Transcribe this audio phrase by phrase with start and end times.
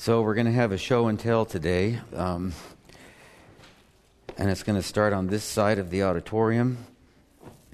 [0.00, 2.54] So, we're going to have a show and tell today, um,
[4.38, 6.78] and it's going to start on this side of the auditorium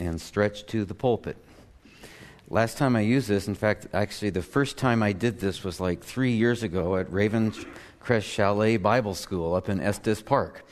[0.00, 1.36] and stretch to the pulpit.
[2.48, 5.78] Last time I used this, in fact, actually, the first time I did this was
[5.78, 10.66] like three years ago at Ravencrest Chalet Bible School up in Estes Park.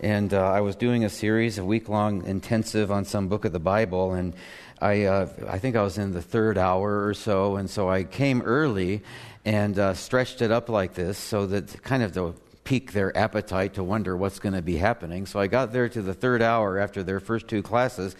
[0.00, 3.50] And uh, I was doing a series, a week long intensive on some book of
[3.50, 4.32] the Bible, and
[4.80, 8.04] I, uh, I think I was in the third hour or so, and so I
[8.04, 9.02] came early
[9.44, 13.74] and uh, stretched it up like this so that kind of to pique their appetite
[13.74, 15.26] to wonder what's going to be happening.
[15.26, 18.16] So I got there to the third hour after their first two classes.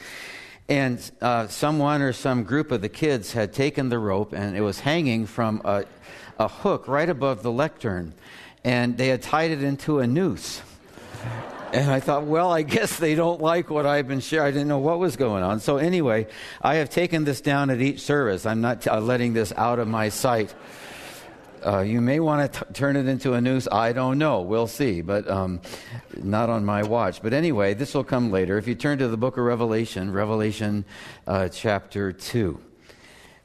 [0.68, 4.60] And uh, someone or some group of the kids had taken the rope and it
[4.60, 5.84] was hanging from a,
[6.38, 8.15] a hook right above the lectern.
[8.62, 10.62] And they had tied it into a noose.
[11.73, 14.46] And I thought, well, I guess they don't like what I've been sharing.
[14.46, 15.59] I didn't know what was going on.
[15.59, 16.29] So, anyway,
[16.62, 18.46] I have taken this down at each service.
[18.46, 20.54] I'm not t- uh, letting this out of my sight.
[21.64, 23.66] Uh, you may want to turn it into a noose.
[23.73, 24.42] I don't know.
[24.42, 25.62] We'll see, but um,
[26.23, 27.23] not on my watch.
[27.23, 28.59] But anyway, this will come later.
[28.59, 30.85] If you turn to the book of Revelation, Revelation
[31.26, 32.60] uh, chapter 2.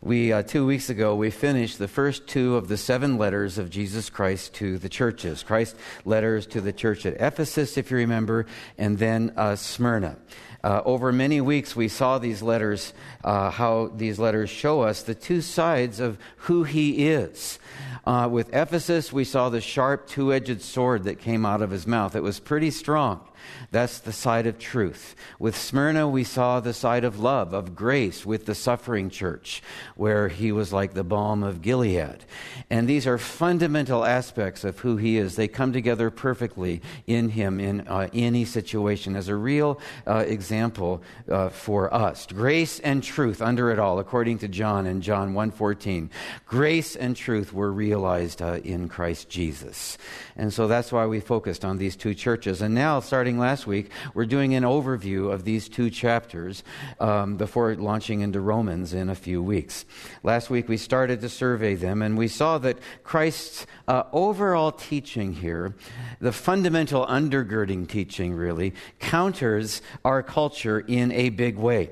[0.01, 3.69] We, uh, two weeks ago, we finished the first two of the seven letters of
[3.69, 5.43] Jesus Christ to the churches.
[5.43, 5.75] Christ
[6.05, 8.45] letters to the church at Ephesus, if you remember,
[8.77, 10.17] and then uh, Smyrna.
[10.63, 15.15] Uh, over many weeks, we saw these letters, uh, how these letters show us the
[15.15, 17.59] two sides of who he is.
[18.05, 21.85] Uh, with Ephesus, we saw the sharp two edged sword that came out of his
[21.85, 22.15] mouth.
[22.15, 23.21] It was pretty strong.
[23.71, 25.15] That's the side of truth.
[25.37, 29.61] With Smyrna, we saw the side of love, of grace, with the suffering church,
[29.95, 32.25] where he was like the balm of Gilead.
[32.69, 35.35] And these are fundamental aspects of who he is.
[35.35, 41.01] They come together perfectly in him in uh, any situation as a real uh, example
[41.29, 42.27] uh, for us.
[42.27, 46.09] Grace and truth under it all, according to John in John 1.14.
[46.45, 49.97] Grace and truth were realized uh, in Christ Jesus.
[50.35, 52.61] And so that's why we focused on these two churches.
[52.61, 56.63] And now, starting last week, we're doing an overview of these two chapters
[56.99, 59.85] um, before launching into Romans in a few weeks.
[60.21, 65.33] Last week, we started to survey them, and we saw that Christ's uh, overall teaching
[65.33, 65.75] here,
[66.19, 71.91] the fundamental undergirding teaching really, counters our culture in a big way.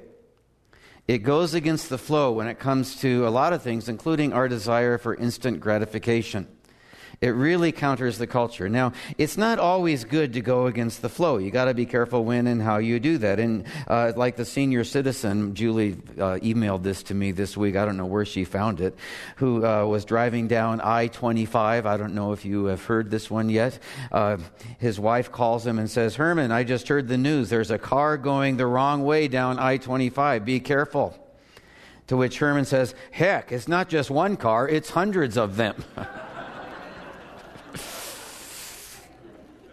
[1.07, 4.50] It goes against the flow when it comes to a lot of things, including our
[4.50, 6.47] desire for instant gratification.
[7.19, 8.69] It really counters the culture.
[8.69, 11.39] Now, it's not always good to go against the flow.
[11.39, 13.39] You got to be careful when and how you do that.
[13.39, 17.75] And uh, like the senior citizen, Julie uh, emailed this to me this week.
[17.75, 18.95] I don't know where she found it.
[19.38, 21.88] Who uh, was driving down I-25.
[21.88, 23.79] I don't know if you have heard this one yet.
[24.11, 24.38] Uh,
[24.77, 27.50] his wife calls him and says, "Herman, I just heard the news.
[27.50, 30.45] There's a car going the wrong way down I-25.
[30.45, 31.17] Be careful."
[32.07, 35.83] To which Herman says, "Heck, it's not just one car; it's hundreds of them."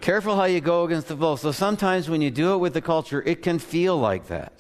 [0.04, 1.37] Careful how you go against the flow.
[1.37, 4.53] So sometimes when you do it with the culture, it can feel like that.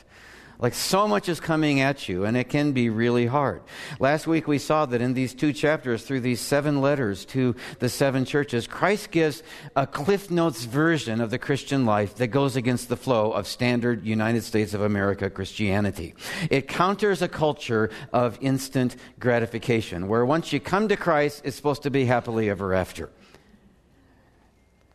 [0.58, 3.60] Like so much is coming at you, and it can be really hard.
[4.00, 7.90] Last week we saw that in these two chapters, through these seven letters to the
[7.90, 9.42] seven churches, Christ gives
[9.76, 14.06] a Cliff Notes version of the Christian life that goes against the flow of standard
[14.06, 16.14] United States of America Christianity.
[16.50, 21.82] It counters a culture of instant gratification, where once you come to Christ, it's supposed
[21.82, 23.10] to be happily ever after.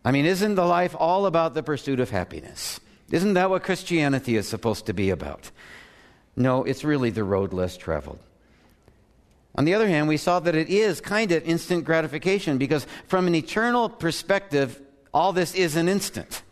[0.03, 2.79] I mean, isn't the life all about the pursuit of happiness?
[3.11, 5.51] Isn't that what Christianity is supposed to be about?
[6.35, 8.19] No, it's really the road less traveled.
[9.55, 13.27] On the other hand, we saw that it is kind of instant gratification because, from
[13.27, 14.79] an eternal perspective,
[15.13, 16.43] all this is an instant.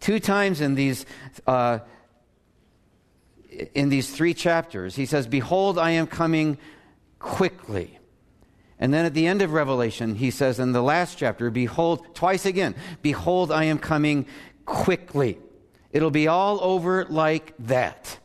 [0.00, 1.04] Two times in these,
[1.46, 1.80] uh,
[3.74, 6.58] in these three chapters, he says, Behold, I am coming
[7.18, 7.97] quickly.
[8.80, 12.46] And then at the end of Revelation, he says in the last chapter, Behold, twice
[12.46, 14.26] again, Behold, I am coming
[14.64, 15.38] quickly.
[15.90, 18.18] It'll be all over like that.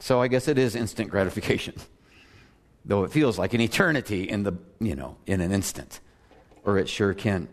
[0.00, 1.74] So I guess it is instant gratification,
[2.84, 6.00] though it feels like an eternity in the, you know, in an instant,
[6.64, 7.48] or it sure can.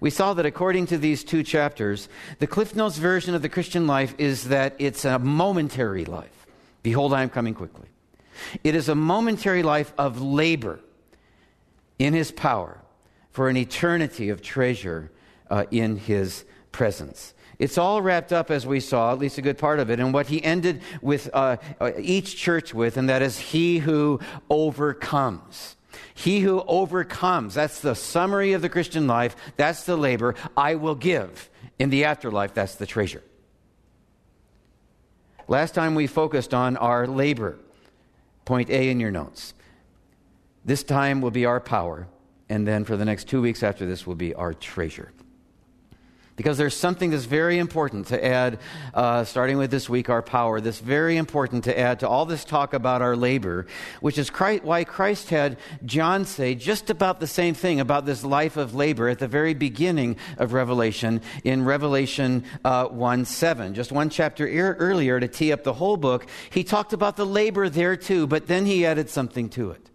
[0.00, 2.08] We saw that according to these two chapters,
[2.38, 6.46] the Cliff Notes version of the Christian life is that it's a momentary life.
[6.82, 7.88] Behold, I am coming quickly.
[8.64, 10.80] It is a momentary life of labor
[12.00, 12.80] in his power
[13.30, 15.12] for an eternity of treasure
[15.50, 17.34] uh, in his presence.
[17.58, 20.12] It's all wrapped up, as we saw, at least a good part of it, in
[20.12, 24.18] what he ended with uh, uh, each church with, and that is he who
[24.48, 25.76] overcomes.
[26.14, 27.54] He who overcomes.
[27.54, 29.36] That's the summary of the Christian life.
[29.56, 31.50] That's the labor I will give.
[31.78, 33.22] In the afterlife, that's the treasure.
[35.48, 37.58] Last time we focused on our labor.
[38.46, 39.52] Point A in your notes.
[40.64, 42.08] This time will be our power,
[42.48, 45.12] and then for the next two weeks after this will be our treasure
[46.40, 48.58] because there's something that's very important to add,
[48.94, 52.46] uh, starting with this week, our power, that's very important to add to all this
[52.46, 53.66] talk about our labor,
[54.00, 58.24] which is Christ, why Christ had John say just about the same thing about this
[58.24, 63.74] life of labor at the very beginning of Revelation in Revelation uh, 1 7.
[63.74, 67.26] Just one chapter er- earlier to tee up the whole book, he talked about the
[67.26, 69.89] labor there too, but then he added something to it.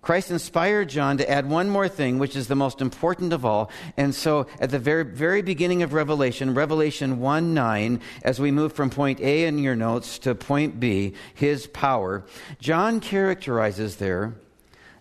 [0.00, 3.70] Christ inspired John to add one more thing, which is the most important of all.
[3.96, 8.72] And so, at the very, very beginning of Revelation, Revelation 1 9, as we move
[8.72, 12.24] from point A in your notes to point B, his power,
[12.60, 14.34] John characterizes there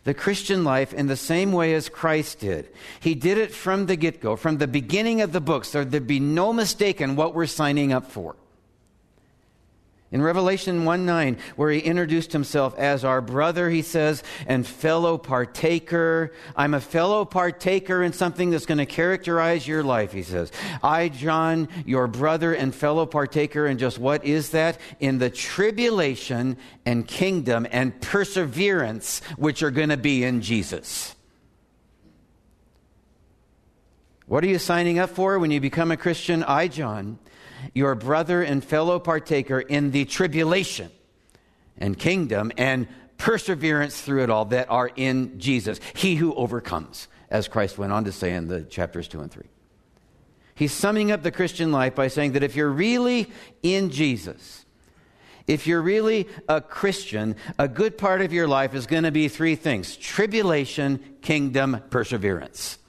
[0.07, 2.69] the Christian life in the same way as Christ did.
[3.01, 6.07] He did it from the get go, from the beginning of the book, so there'd
[6.07, 8.37] be no mistake in what we're signing up for.
[10.09, 15.17] In Revelation 1 9, where he introduced himself as our brother, he says, and fellow
[15.17, 16.31] partaker.
[16.55, 20.49] I'm a fellow partaker in something that's going to characterize your life, he says.
[20.81, 24.79] I, John, your brother and fellow partaker, and just what is that?
[25.01, 26.55] In the tribulation
[26.85, 31.15] and kingdom and perseverance which are going to be in Jesus.
[34.25, 36.43] What are you signing up for when you become a Christian?
[36.43, 37.19] I, John,
[37.73, 40.91] your brother and fellow partaker in the tribulation
[41.77, 42.87] and kingdom and
[43.17, 45.79] perseverance through it all that are in Jesus.
[45.95, 49.43] He who overcomes, as Christ went on to say in the chapters 2 and 3.
[50.55, 53.31] He's summing up the Christian life by saying that if you're really
[53.61, 54.65] in Jesus,
[55.45, 59.27] if you're really a Christian, a good part of your life is going to be
[59.27, 62.79] three things tribulation, kingdom, perseverance.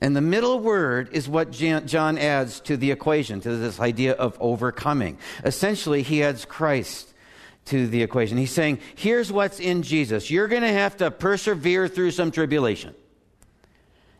[0.00, 4.36] And the middle word is what John adds to the equation, to this idea of
[4.40, 5.18] overcoming.
[5.44, 7.14] Essentially, he adds Christ
[7.66, 8.36] to the equation.
[8.36, 10.30] He's saying, here's what's in Jesus.
[10.30, 12.94] You're going to have to persevere through some tribulation.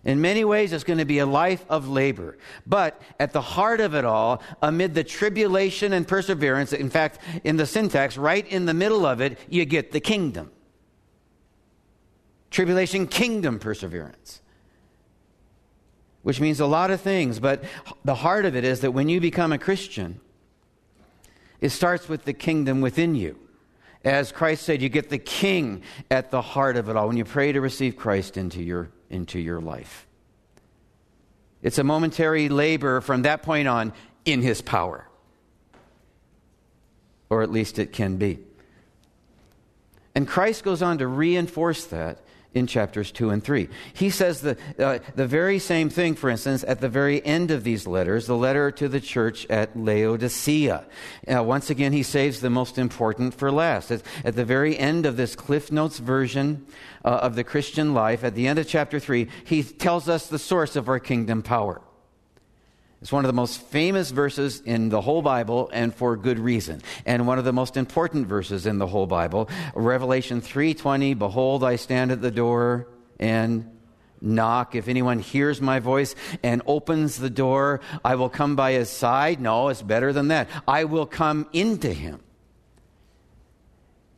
[0.02, 2.38] In many ways, it's going to be a life of labor.
[2.67, 7.56] But at the heart of it all, amid the tribulation and perseverance, in fact, in
[7.56, 10.50] the syntax, right in the middle of it, you get the kingdom.
[12.50, 14.40] Tribulation, kingdom, perseverance
[16.26, 17.38] which means a lot of things.
[17.38, 17.62] But
[18.05, 20.20] the heart of it is that when you become a Christian,
[21.61, 23.38] it starts with the kingdom within you.
[24.05, 27.25] As Christ said, you get the king at the heart of it all when you
[27.25, 30.08] pray to receive Christ into your, into your life.
[31.62, 33.93] It's a momentary labor from that point on
[34.25, 35.06] in his power.
[37.31, 38.40] Or at least it can be.
[40.17, 42.19] And Christ goes on to reinforce that
[42.56, 43.68] in chapters 2 and 3.
[43.92, 47.64] He says the, uh, the very same thing, for instance, at the very end of
[47.64, 50.86] these letters, the letter to the church at Laodicea.
[51.28, 53.90] Once again, he saves the most important for last.
[53.90, 56.66] At, at the very end of this Cliff Notes version
[57.04, 60.38] uh, of the Christian life, at the end of chapter 3, he tells us the
[60.38, 61.82] source of our kingdom power.
[63.02, 66.81] It's one of the most famous verses in the whole Bible and for good reason.
[67.04, 71.76] And one of the most important verses in the whole Bible, Revelation 3:20, behold I
[71.76, 72.88] stand at the door
[73.20, 73.70] and
[74.20, 74.75] knock.
[74.75, 79.40] If anyone hears my voice and opens the door, I will come by his side.
[79.40, 80.49] No, it's better than that.
[80.66, 82.20] I will come into him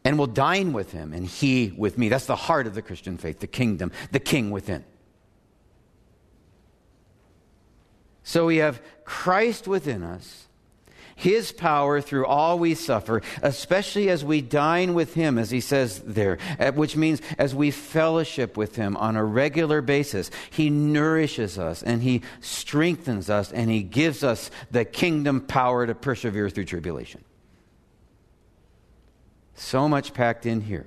[0.04, 2.08] and will dine with him and he with me.
[2.08, 4.84] That's the heart of the Christian faith, the kingdom, the king within.
[8.28, 10.48] So we have Christ within us,
[11.16, 16.02] his power through all we suffer, especially as we dine with him, as he says
[16.04, 16.36] there,
[16.74, 20.30] which means as we fellowship with him on a regular basis.
[20.50, 25.94] He nourishes us and he strengthens us and he gives us the kingdom power to
[25.94, 27.24] persevere through tribulation.
[29.54, 30.86] So much packed in here.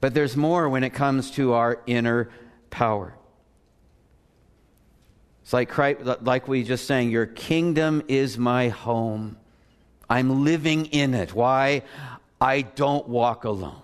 [0.00, 2.30] But there's more when it comes to our inner
[2.70, 3.16] power.
[5.50, 9.36] It's like, Christ, like we just sang, Your kingdom is my home.
[10.08, 11.34] I'm living in it.
[11.34, 11.82] Why?
[12.40, 13.82] I don't walk alone.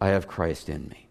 [0.00, 1.08] I have Christ in me.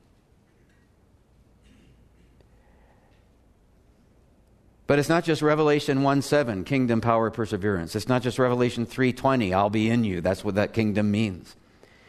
[4.87, 7.97] But it's not just Revelation 1 7, kingdom, power, perseverance.
[7.97, 10.21] It's not just Revelation 3 20, I'll be in you.
[10.21, 11.57] That's what that kingdom means.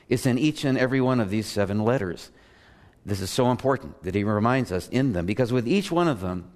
[0.08, 2.30] It's in each and every one of these seven letters.
[3.08, 6.20] This is so important that he reminds us in them because with each one of
[6.20, 6.50] them,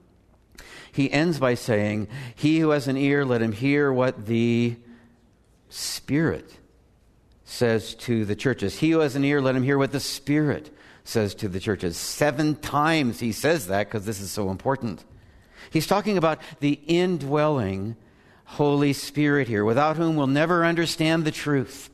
[0.93, 4.77] he ends by saying, He who has an ear, let him hear what the
[5.71, 6.59] Spirit
[7.45, 8.79] says to the churches.
[8.79, 10.71] He who has an ear, let him hear what the Spirit
[11.05, 11.97] says to the churches.
[11.97, 15.03] Seven times he says that because this is so important.
[15.71, 17.97] He's talking about the indwelling
[18.45, 21.89] Holy Spirit here, without whom we'll never understand the truth.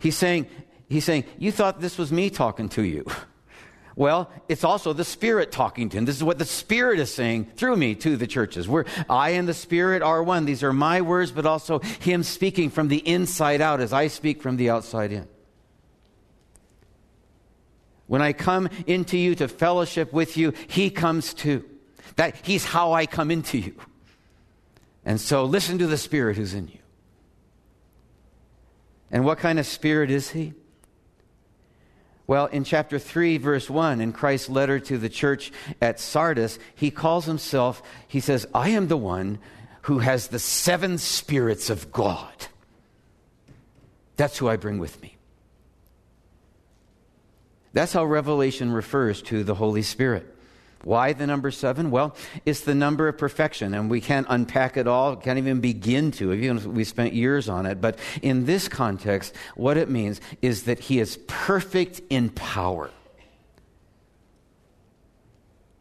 [0.00, 0.48] He's saying,
[0.88, 3.04] he's saying, You thought this was me talking to you.
[3.96, 6.04] Well, it's also the Spirit talking to him.
[6.04, 8.66] This is what the Spirit is saying through me to the churches.
[8.66, 10.46] Where I and the Spirit are one.
[10.46, 14.42] These are my words, but also Him speaking from the inside out as I speak
[14.42, 15.28] from the outside in.
[18.06, 21.64] When I come into you to fellowship with you, He comes too.
[22.16, 23.76] That He's how I come into you.
[25.04, 26.78] And so listen to the Spirit who's in you.
[29.12, 30.54] And what kind of Spirit is He?
[32.26, 36.90] Well, in chapter 3, verse 1, in Christ's letter to the church at Sardis, he
[36.90, 39.38] calls himself, he says, I am the one
[39.82, 42.32] who has the seven spirits of God.
[44.16, 45.16] That's who I bring with me.
[47.74, 50.33] That's how Revelation refers to the Holy Spirit.
[50.84, 51.90] Why the number seven?
[51.90, 52.14] Well,
[52.44, 56.32] it's the number of perfection, and we can't unpack it all, can't even begin to,
[56.32, 57.80] even we spent years on it.
[57.80, 62.90] But in this context, what it means is that he is perfect in power.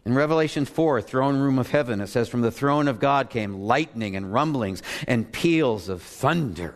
[0.05, 3.61] In Revelation 4, throne room of heaven, it says, From the throne of God came
[3.61, 6.75] lightning and rumblings and peals of thunder.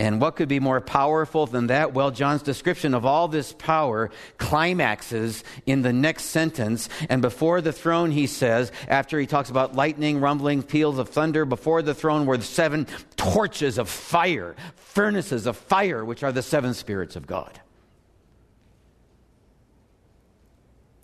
[0.00, 1.92] And what could be more powerful than that?
[1.92, 6.88] Well, John's description of all this power climaxes in the next sentence.
[7.10, 11.44] And before the throne, he says, after he talks about lightning, rumbling, peals of thunder,
[11.44, 16.72] before the throne were seven torches of fire, furnaces of fire, which are the seven
[16.72, 17.60] spirits of God.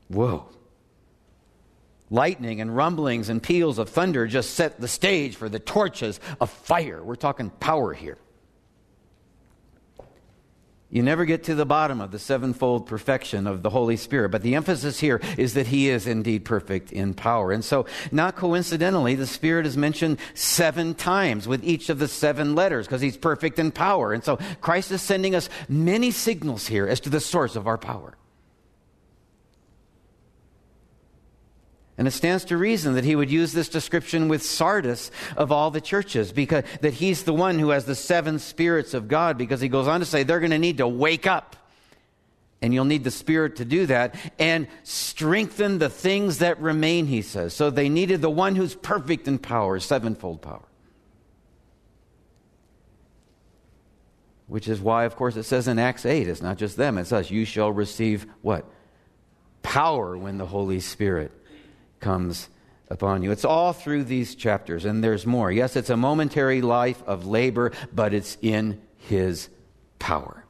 [0.09, 0.49] Whoa.
[2.09, 6.49] Lightning and rumblings and peals of thunder just set the stage for the torches of
[6.49, 7.05] fire.
[7.05, 8.17] We're talking power here.
[10.89, 14.43] You never get to the bottom of the sevenfold perfection of the Holy Spirit, but
[14.43, 17.51] the emphasis here is that He is indeed perfect in power.
[17.51, 22.55] And so, not coincidentally, the Spirit is mentioned seven times with each of the seven
[22.55, 24.13] letters because He's perfect in power.
[24.13, 27.79] And so, Christ is sending us many signals here as to the source of our
[27.79, 28.17] power.
[31.99, 35.71] And it stands to reason that he would use this description with Sardis of all
[35.71, 39.61] the churches, because that he's the one who has the seven spirits of God, because
[39.61, 41.57] he goes on to say they're going to need to wake up.
[42.63, 47.21] And you'll need the Spirit to do that and strengthen the things that remain, he
[47.21, 47.53] says.
[47.53, 50.65] So they needed the one who's perfect in power, sevenfold power.
[54.49, 57.13] Which is why, of course, it says in Acts 8, it's not just them, it's
[57.13, 57.31] us.
[57.31, 58.65] You shall receive what?
[59.63, 61.33] Power when the Holy Spirit
[62.01, 62.49] comes
[62.89, 63.33] upon you.
[63.33, 65.51] It's all through these chapters, and there's more.
[65.51, 69.49] Yes, it's a momentary life of labor, but it's in His
[69.99, 70.45] power.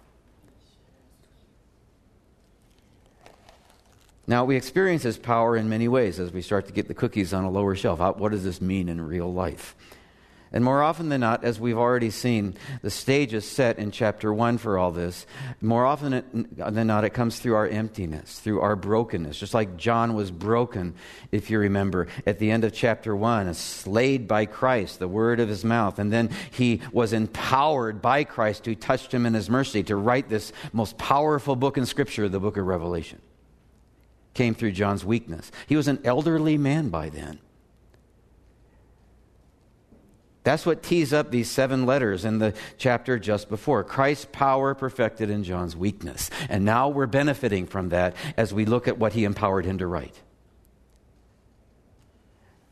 [4.26, 7.32] Now, we experience His power in many ways as we start to get the cookies
[7.32, 8.00] on a lower shelf.
[8.18, 9.74] What does this mean in real life?
[10.56, 14.32] And more often than not, as we've already seen, the stage is set in chapter
[14.32, 15.26] 1 for all this.
[15.60, 19.38] More often than not, it comes through our emptiness, through our brokenness.
[19.38, 20.94] Just like John was broken,
[21.30, 25.50] if you remember, at the end of chapter 1, slayed by Christ, the word of
[25.50, 25.98] his mouth.
[25.98, 30.30] And then he was empowered by Christ who touched him in his mercy to write
[30.30, 33.20] this most powerful book in Scripture, the book of Revelation.
[34.32, 35.52] Came through John's weakness.
[35.66, 37.40] He was an elderly man by then.
[40.46, 43.82] That's what tees up these seven letters in the chapter just before.
[43.82, 46.30] Christ's power perfected in John's weakness.
[46.48, 49.88] And now we're benefiting from that as we look at what he empowered him to
[49.88, 50.22] write.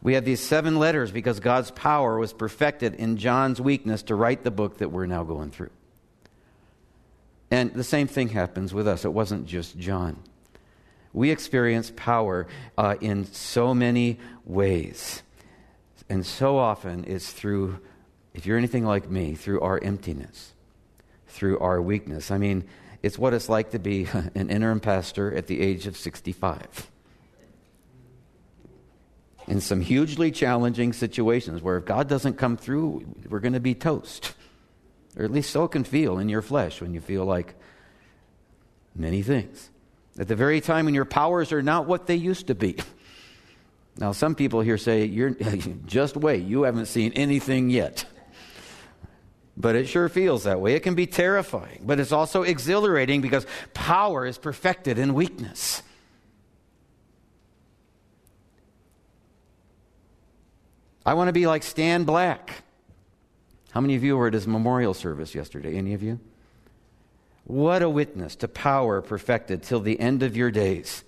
[0.03, 4.45] We have these seven letters because God's power was perfected in John's weakness to write
[4.45, 5.71] the book that we're now going through.
[7.51, 9.05] And the same thing happens with us.
[9.05, 10.23] It wasn't just John.
[11.13, 12.47] We experience power
[12.79, 15.25] uh, in so many ways.
[16.09, 17.81] And so often it's through,
[18.35, 20.53] if you're anything like me, through our emptiness,
[21.27, 22.31] through our weakness.
[22.31, 22.65] I mean,
[23.03, 26.91] it's what it's like to be an interim pastor at the age of 65.
[29.47, 33.75] In some hugely challenging situations where if God doesn't come through, we're going to be
[33.75, 34.33] toast.
[35.17, 37.55] Or at least so it can feel in your flesh when you feel like
[38.95, 39.71] many things.
[40.19, 42.77] At the very time when your powers are not what they used to be.
[43.97, 45.31] Now, some people here say, You're,
[45.87, 48.05] just wait, you haven't seen anything yet.
[49.57, 50.75] But it sure feels that way.
[50.75, 55.83] It can be terrifying, but it's also exhilarating because power is perfected in weakness.
[61.07, 62.65] I want to be like Stan Black.
[63.71, 65.77] How many of you were at his memorial service yesterday?
[65.77, 66.19] Any of you?
[67.45, 71.05] What a witness to power perfected till the end of your days.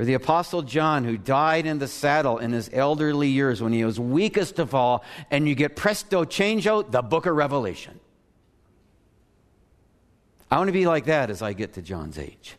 [0.00, 3.84] Or the Apostle John, who died in the saddle in his elderly years when he
[3.84, 8.00] was weakest of all, and you get presto changeo, the book of Revelation.
[10.50, 12.56] I want to be like that as I get to John's age.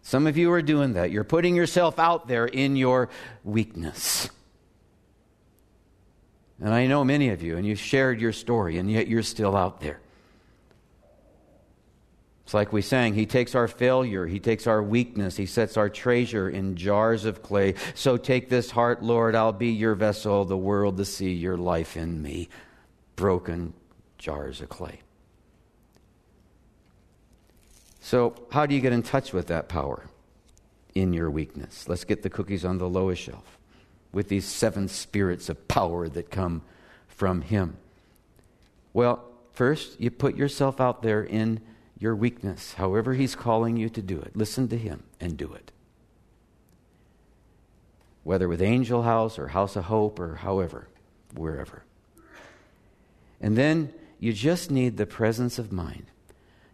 [0.00, 1.10] Some of you are doing that.
[1.10, 3.10] You're putting yourself out there in your
[3.44, 4.30] weakness.
[6.58, 9.58] And I know many of you, and you've shared your story, and yet you're still
[9.58, 10.00] out there.
[12.50, 15.88] It's like we sang, He takes our failure, He takes our weakness, He sets our
[15.88, 17.74] treasure in jars of clay.
[17.94, 21.96] So take this heart, Lord, I'll be your vessel, the world to see your life
[21.96, 22.48] in me.
[23.14, 23.72] Broken
[24.18, 24.98] jars of clay.
[28.00, 30.06] So, how do you get in touch with that power
[30.92, 31.88] in your weakness?
[31.88, 33.58] Let's get the cookies on the lowest shelf
[34.10, 36.62] with these seven spirits of power that come
[37.06, 37.76] from Him.
[38.92, 41.60] Well, first, you put yourself out there in
[42.00, 44.34] your weakness, however He's calling you to do it.
[44.34, 45.70] Listen to Him and do it.
[48.24, 50.88] Whether with Angel House or House of Hope or however,
[51.34, 51.84] wherever.
[53.40, 56.06] And then you just need the presence of mind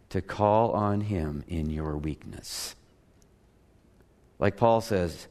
[0.09, 2.75] to call on Him in your weakness.
[4.39, 5.27] Like Paul says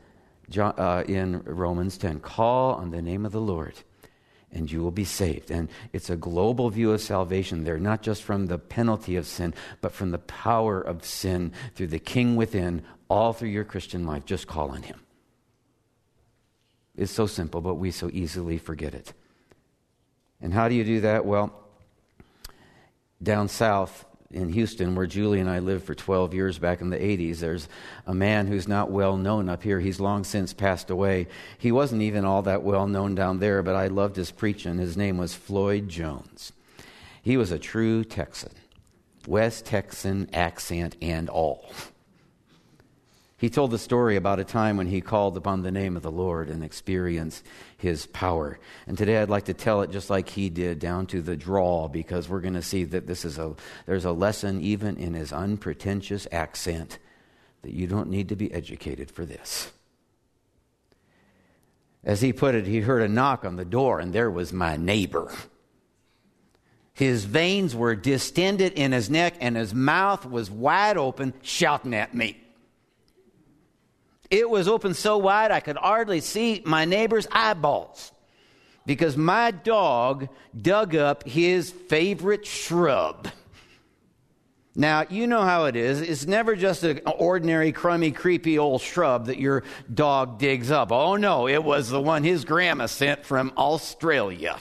[0.57, 3.75] uh, in Romans 10 call on the name of the Lord
[4.57, 5.51] and you will be saved.
[5.51, 9.53] And it's a global view of salvation there, not just from the penalty of sin,
[9.83, 14.25] but from the power of sin through the King within, all through your Christian life.
[14.25, 14.99] Just call on Him.
[16.97, 19.13] It's so simple, but we so easily forget it.
[20.41, 21.27] And how do you do that?
[21.27, 21.53] Well,
[23.23, 24.07] down south,
[24.37, 27.69] in Houston, where Julie and I lived for 12 years back in the 80s, there's
[28.07, 29.81] a man who's not well known up here.
[29.81, 31.27] He's long since passed away.
[31.59, 34.79] He wasn't even all that well known down there, but I loved his preaching.
[34.79, 36.53] His name was Floyd Jones.
[37.23, 38.53] He was a true Texan,
[39.27, 41.73] West Texan accent and all.
[43.39, 46.11] He told the story about a time when he called upon the name of the
[46.11, 47.45] Lord and experienced
[47.77, 48.59] his power.
[48.87, 51.87] And today I'd like to tell it just like he did, down to the draw,
[51.87, 55.35] because we're going to see that this is a there's a lesson even in his
[55.35, 56.99] unpretentious accent
[57.61, 59.71] that you don't need to be educated for this.
[62.03, 64.77] As he put it, he heard a knock on the door, and there was my
[64.77, 65.31] neighbor.
[66.95, 72.15] His veins were distended in his neck, and his mouth was wide open, shouting at
[72.15, 72.41] me.
[74.31, 78.13] It was open so wide I could hardly see my neighbor's eyeballs
[78.85, 80.29] because my dog
[80.61, 83.29] dug up his favorite shrub.
[84.79, 86.03] Now, you know how it is.
[86.03, 90.93] It's never just an ordinary, crummy, creepy old shrub that your dog digs up.
[90.93, 94.59] Oh, no, it was the one his grandma sent from Australia.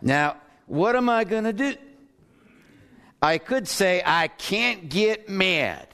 [0.00, 1.74] now, what am I going to do?
[3.20, 5.88] I could say, I can't get mad.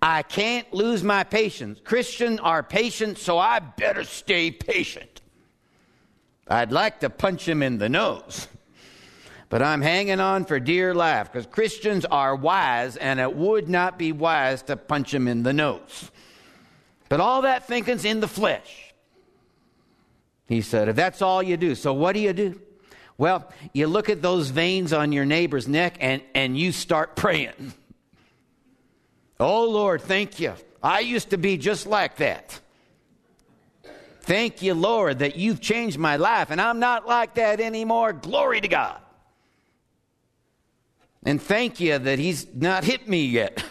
[0.00, 1.80] I can't lose my patience.
[1.82, 5.20] Christians are patient, so I better stay patient.
[6.46, 8.48] I'd like to punch him in the nose,
[9.48, 13.98] but I'm hanging on for dear life because Christians are wise, and it would not
[13.98, 16.10] be wise to punch him in the nose.
[17.08, 18.94] But all that thinking's in the flesh.
[20.46, 22.60] He said, if that's all you do, so what do you do?
[23.18, 27.74] Well, you look at those veins on your neighbor's neck and, and you start praying.
[29.40, 30.54] Oh, Lord, thank you.
[30.82, 32.60] I used to be just like that.
[34.22, 38.12] Thank you, Lord, that you've changed my life and I'm not like that anymore.
[38.12, 39.00] Glory to God.
[41.24, 43.64] And thank you that He's not hit me yet.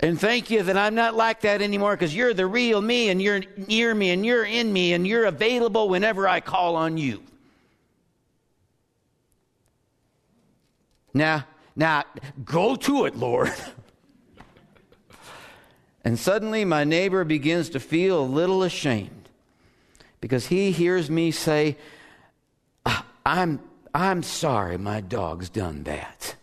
[0.00, 3.22] And thank you that I'm not like that anymore because you're the real me and
[3.22, 7.22] you're near me and you're in me and you're available whenever I call on you.
[11.14, 12.02] Now, now,
[12.44, 13.52] go to it, Lord.
[16.04, 19.28] And suddenly my neighbor begins to feel a little ashamed
[20.20, 21.76] because he hears me say,
[22.84, 23.60] ah, I'm,
[23.94, 26.36] I'm sorry my dog's done that.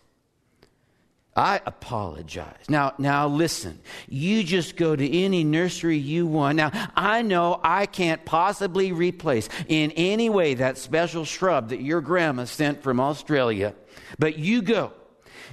[1.36, 2.66] I apologize.
[2.68, 3.80] Now, now listen.
[4.10, 6.58] You just go to any nursery you want.
[6.58, 12.02] Now, I know I can't possibly replace in any way that special shrub that your
[12.02, 13.74] grandma sent from Australia,
[14.18, 14.92] but you go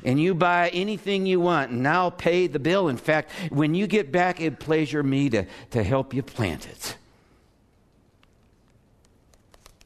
[0.05, 2.89] and you buy anything you want, and I'll pay the bill.
[2.89, 6.97] In fact, when you get back, it pleasure me to, to help you plant it.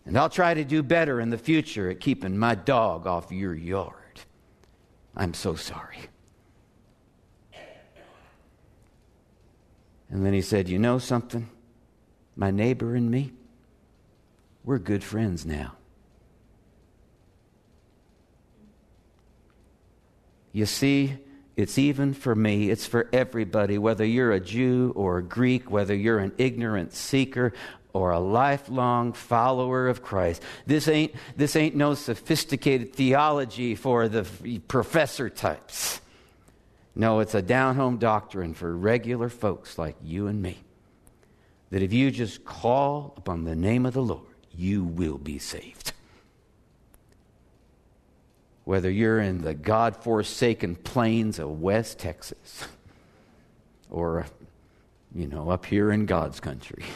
[0.06, 3.54] And I'll try to do better in the future at keeping my dog off your
[3.54, 3.94] yard.
[5.16, 5.98] I'm so sorry.
[10.10, 11.48] And then he said, You know something?
[12.36, 13.32] My neighbor and me,
[14.64, 15.74] we're good friends now.
[20.52, 21.18] You see,
[21.60, 22.70] It's even for me.
[22.70, 27.52] It's for everybody, whether you're a Jew or a Greek, whether you're an ignorant seeker
[27.92, 30.42] or a lifelong follower of Christ.
[30.64, 34.22] This ain't, this ain't no sophisticated theology for the
[34.68, 36.00] professor types.
[36.94, 40.58] No, it's a down home doctrine for regular folks like you and me.
[41.70, 44.22] That if you just call upon the name of the Lord,
[44.56, 45.79] you will be saved.
[48.64, 52.66] Whether you're in the God forsaken plains of West Texas
[53.90, 54.26] or,
[55.14, 56.84] you know, up here in God's country.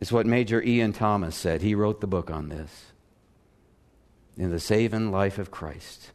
[0.00, 1.60] It's what Major Ian Thomas said.
[1.60, 2.86] He wrote the book on this
[4.36, 6.12] in the saving life of Christ.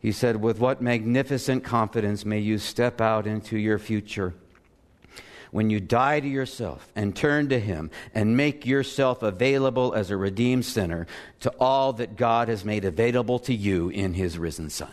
[0.00, 4.34] He said, With what magnificent confidence may you step out into your future
[5.52, 10.16] when you die to yourself and turn to Him and make yourself available as a
[10.16, 11.06] redeemed sinner
[11.40, 14.90] to all that God has made available to you in His risen Son.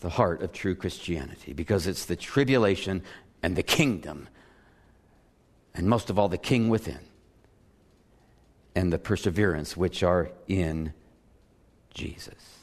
[0.00, 3.02] the heart of true Christianity because it's the tribulation
[3.42, 4.28] and the kingdom,
[5.74, 7.00] and most of all, the king within,
[8.74, 10.92] and the perseverance which are in
[11.94, 12.58] Jesus.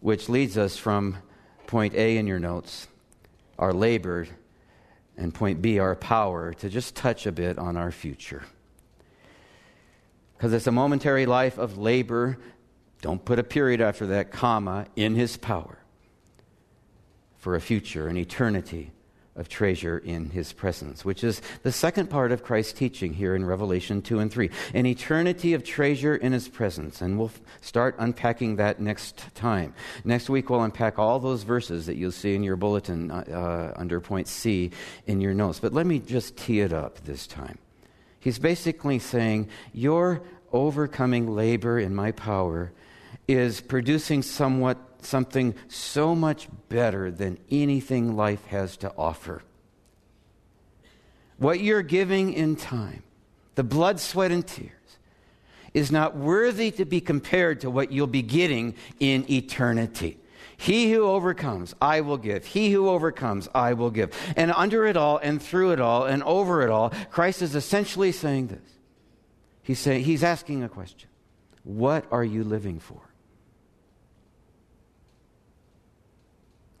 [0.00, 1.18] Which leads us from
[1.66, 2.88] point A in your notes,
[3.58, 4.26] our labor,
[5.16, 8.44] and point B, our power, to just touch a bit on our future.
[10.36, 12.38] Because it's a momentary life of labor.
[13.00, 15.78] Don't put a period after that, comma, in his power
[17.38, 18.92] for a future, an eternity
[19.36, 23.44] of treasure in his presence, which is the second part of Christ's teaching here in
[23.44, 24.50] Revelation 2 and 3.
[24.74, 27.00] An eternity of treasure in his presence.
[27.00, 29.74] And we'll start unpacking that next time.
[30.04, 33.24] Next week, we'll unpack all those verses that you'll see in your bulletin uh,
[33.76, 34.70] uh, under point C
[35.06, 35.58] in your notes.
[35.58, 37.58] But let me just tee it up this time.
[38.20, 40.22] He's basically saying, Your
[40.52, 42.72] overcoming labor in my power
[43.28, 49.42] is producing somewhat something so much better than anything life has to offer.
[51.38, 53.02] What you're giving in time,
[53.54, 54.72] the blood, sweat, and tears,
[55.74, 60.18] is not worthy to be compared to what you'll be getting in eternity.
[60.56, 62.46] He who overcomes, I will give.
[62.46, 64.16] He who overcomes, I will give.
[64.36, 68.12] And under it all, and through it all, and over it all, Christ is essentially
[68.12, 68.76] saying this.
[69.62, 71.10] He's, saying, he's asking a question
[71.64, 73.00] What are you living for?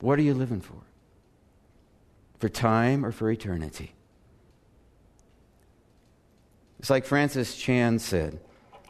[0.06, 0.76] What are you living for?
[2.38, 3.92] For time or for eternity?
[6.78, 8.38] It's like Francis Chan said.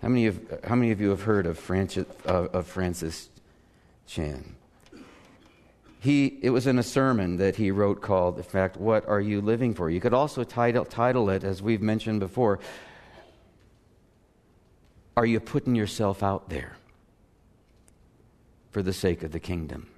[0.02, 3.30] How many of, how many of you have heard of Francis, of Francis
[4.06, 4.56] Chan?
[6.00, 9.40] He, it was in a sermon that he wrote called, in fact, What Are You
[9.40, 9.88] Living For?
[9.88, 12.58] You could also title, title it, as we've mentioned before,
[15.16, 16.76] Are You Putting Yourself Out There
[18.70, 19.88] for the Sake of the Kingdom?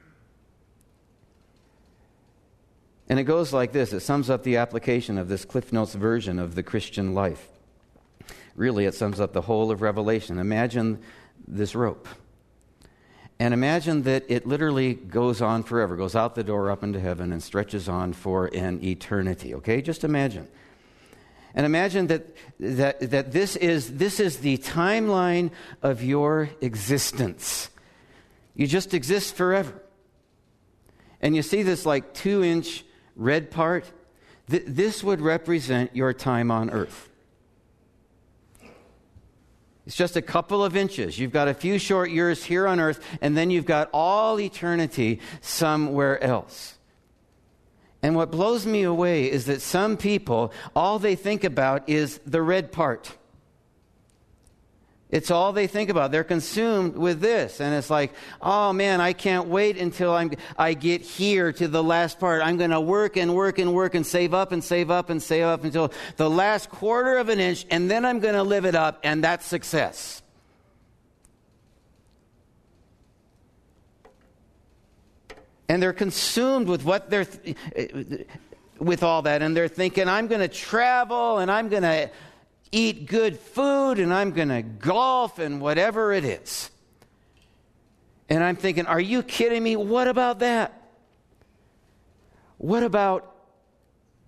[3.09, 6.39] And it goes like this it sums up the application of this Cliff Notes version
[6.39, 7.49] of the Christian life.
[8.55, 10.39] Really, it sums up the whole of Revelation.
[10.39, 11.01] Imagine
[11.47, 12.09] this rope.
[13.41, 17.33] And imagine that it literally goes on forever, goes out the door up into heaven
[17.33, 19.55] and stretches on for an eternity.
[19.55, 19.81] Okay?
[19.81, 20.49] Just imagine.
[21.55, 22.27] And imagine that,
[22.59, 27.71] that, that this, is, this is the timeline of your existence.
[28.55, 29.81] You just exist forever.
[31.21, 32.85] And you see this like two inch
[33.19, 33.85] red part,
[34.49, 37.11] th- this would represent your time on earth.
[39.87, 41.19] It's just a couple of inches.
[41.19, 45.21] You've got a few short years here on earth, and then you've got all eternity
[45.41, 46.77] somewhere else.
[48.03, 52.43] And what blows me away is that some people, all they think about is the
[52.43, 53.17] red part.
[55.11, 56.13] It's all they think about.
[56.13, 57.63] They're consumed with this.
[57.63, 61.83] And it's like, oh man, I can't wait until I'm, I get here to the
[61.83, 62.43] last part.
[62.43, 65.23] I'm going to work and work and work and save up and save up and
[65.23, 68.67] save up until the last quarter of an inch, and then I'm going to live
[68.67, 70.23] it up, and that's success.
[75.71, 78.25] And they're consumed with what they're, th- eh,
[78.79, 82.11] with all that, and they're thinking, I'm going to travel and I'm going to
[82.73, 86.71] eat good food and I'm going to golf and whatever it is.
[88.29, 89.77] And I'm thinking, are you kidding me?
[89.77, 90.83] What about that?
[92.59, 93.35] What about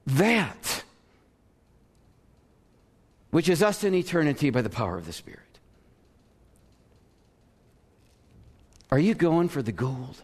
[0.07, 0.85] that?
[3.31, 5.41] Which is us in eternity by the power of the Spirit.
[8.91, 10.23] Are you going for the gold?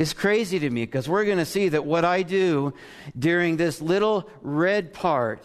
[0.00, 2.72] Is crazy to me because we're going to see that what I do
[3.16, 5.44] during this little red part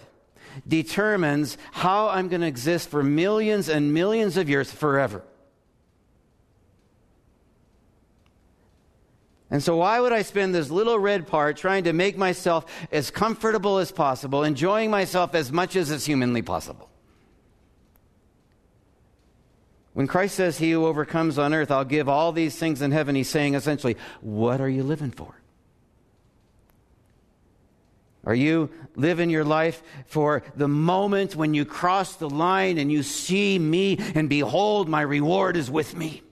[0.66, 5.24] determines how I'm going to exist for millions and millions of years forever.
[9.52, 13.12] And so, why would I spend this little red part trying to make myself as
[13.12, 16.90] comfortable as possible, enjoying myself as much as is humanly possible?
[19.96, 23.16] When Christ says, He who overcomes on earth, I'll give all these things in heaven,
[23.16, 25.34] He's saying essentially, What are you living for?
[28.26, 33.04] Are you living your life for the moment when you cross the line and you
[33.04, 36.24] see me and behold, my reward is with me?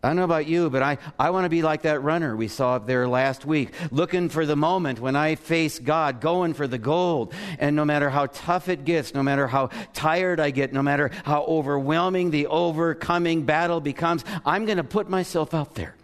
[0.00, 2.46] I don't know about you, but I, I want to be like that runner we
[2.46, 6.68] saw up there last week, looking for the moment when I face God, going for
[6.68, 7.34] the gold.
[7.58, 11.10] And no matter how tough it gets, no matter how tired I get, no matter
[11.24, 15.96] how overwhelming the overcoming battle becomes, I'm going to put myself out there.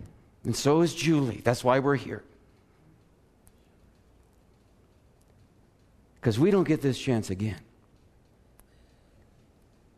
[0.43, 1.41] And so is Julie.
[1.45, 2.25] That's why we're here.
[6.17, 7.61] Because we don't get this chance again.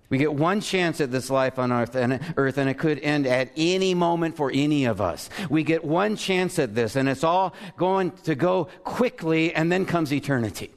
[0.09, 3.27] We get one chance at this life on earth and, earth, and it could end
[3.27, 5.29] at any moment for any of us.
[5.51, 9.85] We get one chance at this, and it's all going to go quickly, and then
[9.85, 10.71] comes eternity.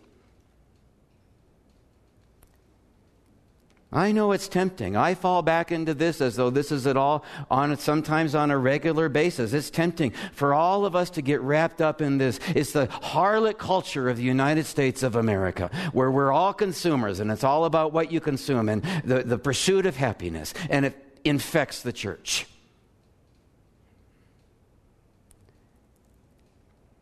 [3.91, 4.95] I know it's tempting.
[4.95, 8.58] I fall back into this as though this is at all on sometimes on a
[8.58, 9.52] regular basis.
[9.52, 12.39] It's tempting for all of us to get wrapped up in this.
[12.49, 17.32] It's the harlot culture of the United States of America, where we're all consumers and
[17.32, 21.82] it's all about what you consume and the, the pursuit of happiness, and it infects
[21.82, 22.45] the church.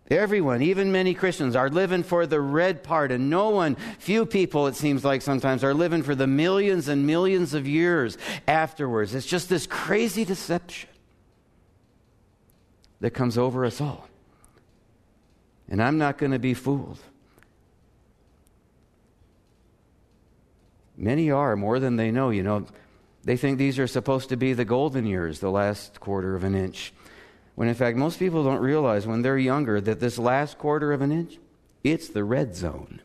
[0.10, 4.68] Everyone, even many Christians, are living for the red part, and no one, few people,
[4.68, 8.18] it seems like sometimes, are living for the millions and millions of years
[8.48, 9.14] afterwards.
[9.14, 10.90] It's just this crazy deception
[13.02, 14.08] that comes over us all.
[15.68, 17.00] And I'm not going to be fooled.
[20.96, 22.30] Many are, more than they know.
[22.30, 22.66] You know,
[23.26, 26.56] they think these are supposed to be the golden years, the last quarter of an
[26.56, 26.94] inch.
[27.58, 31.02] When in fact, most people don't realize when they're younger that this last quarter of
[31.02, 31.40] an inch,
[31.84, 33.02] it's the red zone.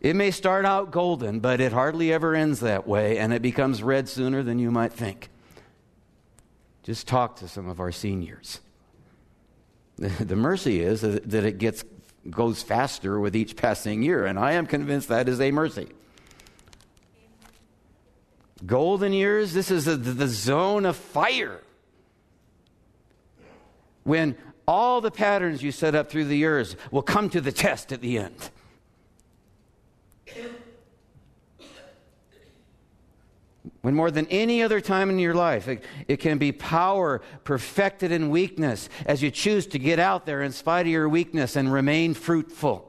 [0.00, 3.82] It may start out golden, but it hardly ever ends that way, and it becomes
[3.82, 5.28] red sooner than you might think.
[6.84, 8.60] Just talk to some of our seniors.
[10.18, 11.84] The mercy is that it gets,
[12.30, 15.88] goes faster with each passing year, and I am convinced that is a mercy.
[18.64, 21.60] Golden years, this is the, the zone of fire.
[24.04, 27.92] When all the patterns you set up through the years will come to the test
[27.92, 28.50] at the end.
[33.82, 38.10] When more than any other time in your life, it, it, can be power perfected
[38.10, 41.72] in weakness as you choose to get out there in spite of your weakness and
[41.72, 42.85] remain fruitful.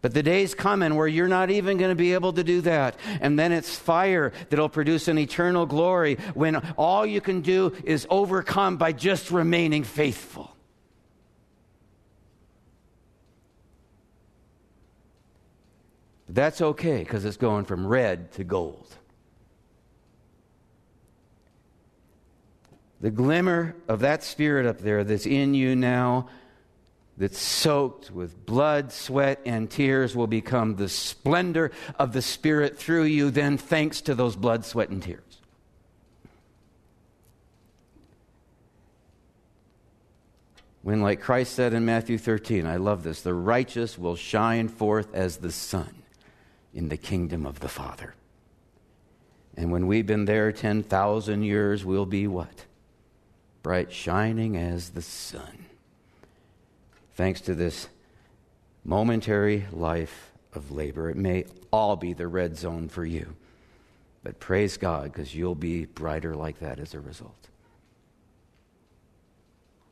[0.00, 2.96] But the day's coming where you're not even going to be able to do that.
[3.20, 8.06] And then it's fire that'll produce an eternal glory when all you can do is
[8.08, 10.54] overcome by just remaining faithful.
[16.28, 18.86] That's okay because it's going from red to gold.
[23.00, 26.28] The glimmer of that spirit up there that's in you now
[27.18, 33.02] that's soaked with blood, sweat, and tears will become the splendor of the Spirit through
[33.02, 35.22] you, then, thanks to those blood, sweat, and tears.
[40.82, 45.12] When, like Christ said in Matthew 13, I love this, the righteous will shine forth
[45.12, 46.02] as the sun
[46.72, 48.14] in the kingdom of the Father.
[49.56, 52.64] And when we've been there 10,000 years, we'll be what?
[53.64, 55.67] Bright, shining as the sun
[57.18, 57.88] thanks to this
[58.84, 61.10] momentary life of labor.
[61.10, 63.34] It may all be the red zone for you,
[64.22, 67.48] but praise God because you'll be brighter like that as a result.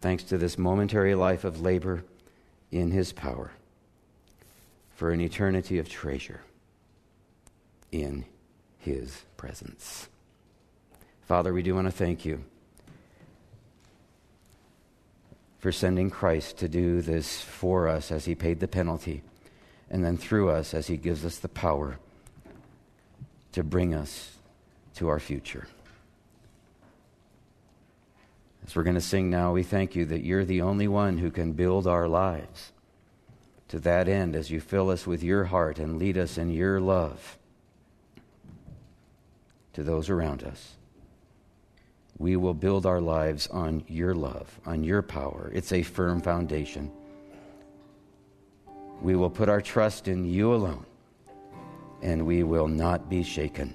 [0.01, 2.05] Thanks to this momentary life of labor
[2.71, 3.51] in His power
[4.95, 6.43] for an eternity of treasure
[7.91, 8.25] in
[8.79, 10.09] His presence.
[11.23, 12.45] Father, we do want to thank you
[15.59, 19.23] for sending Christ to do this for us as he paid the penalty,
[19.91, 21.99] and then through us as he gives us the power
[23.53, 24.37] to bring us
[24.95, 25.67] to our future.
[28.67, 31.31] As we're going to sing now, we thank you that you're the only one who
[31.31, 32.73] can build our lives.
[33.69, 36.81] To that end, as you fill us with your heart and lead us in your
[36.81, 37.39] love,
[39.73, 40.75] to those around us.
[42.19, 45.51] We will build our lives on your love, on your power.
[45.55, 46.91] It's a firm foundation.
[49.03, 50.87] We will put our trust in you alone,
[52.01, 53.75] and we will not be shaken.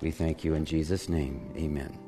[0.00, 1.52] We thank you in Jesus' name.
[1.56, 2.01] Amen.